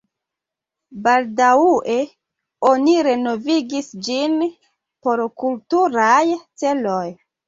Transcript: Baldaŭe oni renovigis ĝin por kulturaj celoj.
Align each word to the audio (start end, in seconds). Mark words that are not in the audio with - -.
Baldaŭe 1.07 1.97
oni 2.69 2.95
renovigis 3.07 3.89
ĝin 4.07 4.39
por 5.09 5.21
kulturaj 5.45 6.23
celoj. 6.63 7.03